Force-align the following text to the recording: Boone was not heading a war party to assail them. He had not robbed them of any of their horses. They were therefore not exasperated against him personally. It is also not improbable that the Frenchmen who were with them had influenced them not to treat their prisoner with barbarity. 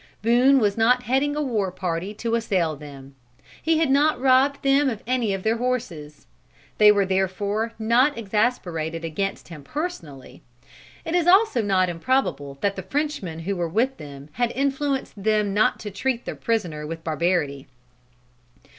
Boone 0.23 0.57
was 0.59 0.77
not 0.79 1.03
heading 1.03 1.35
a 1.35 1.43
war 1.43 1.71
party 1.71 2.11
to 2.11 2.33
assail 2.33 2.75
them. 2.75 3.13
He 3.61 3.77
had 3.77 3.91
not 3.91 4.19
robbed 4.19 4.63
them 4.63 4.89
of 4.89 5.03
any 5.05 5.31
of 5.31 5.43
their 5.43 5.57
horses. 5.57 6.25
They 6.79 6.91
were 6.91 7.05
therefore 7.05 7.73
not 7.77 8.17
exasperated 8.17 9.05
against 9.05 9.49
him 9.49 9.63
personally. 9.63 10.41
It 11.05 11.13
is 11.13 11.27
also 11.27 11.61
not 11.61 11.87
improbable 11.87 12.57
that 12.61 12.75
the 12.75 12.81
Frenchmen 12.81 13.41
who 13.41 13.55
were 13.55 13.69
with 13.69 13.97
them 13.97 14.29
had 14.31 14.51
influenced 14.55 15.23
them 15.23 15.53
not 15.53 15.79
to 15.81 15.91
treat 15.91 16.25
their 16.25 16.33
prisoner 16.35 16.87
with 16.87 17.03
barbarity. 17.03 17.67